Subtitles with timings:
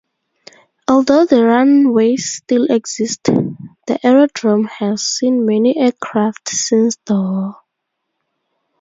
[0.87, 7.57] Although the runways still exist, the aerodrome has seen many aircraft since the war.